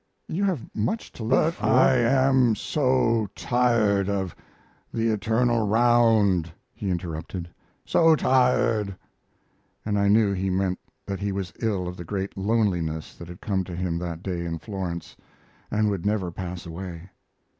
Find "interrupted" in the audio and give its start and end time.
6.89-7.47